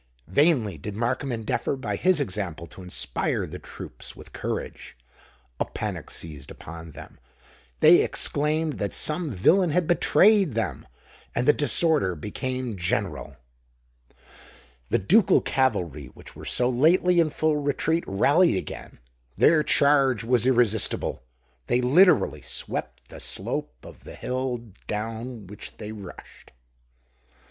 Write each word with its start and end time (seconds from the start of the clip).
Vainly 0.25 0.79
did 0.79 0.95
Markham 0.95 1.31
endeavour 1.31 1.75
by 1.75 1.95
his 1.95 2.19
example 2.19 2.65
to 2.65 2.81
inspire 2.81 3.45
the 3.45 3.59
troops 3.59 4.15
with 4.15 4.33
courage. 4.33 4.97
A 5.59 5.65
panic 5.65 6.09
seized 6.09 6.49
upon 6.49 6.93
them: 6.93 7.19
they 7.81 7.97
exclaimed 8.03 8.79
that 8.79 8.93
some 8.93 9.29
villain 9.29 9.69
had 9.69 9.85
betrayed 9.85 10.53
them; 10.55 10.87
and 11.35 11.47
the 11.47 11.53
disorder 11.53 12.15
became 12.15 12.77
general. 12.77 13.35
The 14.89 14.97
ducal 14.97 15.39
cavalry 15.39 16.07
which 16.07 16.35
were 16.35 16.45
so 16.45 16.67
lately 16.67 17.19
in 17.19 17.29
full 17.29 17.57
retreat, 17.57 18.03
rallied 18.07 18.55
again: 18.57 18.97
their 19.35 19.61
charge 19.61 20.23
was 20.23 20.47
irresistible; 20.47 21.21
they 21.67 21.79
literally 21.79 22.41
swept 22.41 23.09
the 23.09 23.19
slope 23.19 23.85
of 23.85 24.03
the 24.03 24.15
hill 24.15 24.71
down 24.87 25.45
which 25.45 25.77
they 25.77 25.91
rushed. 25.91 26.53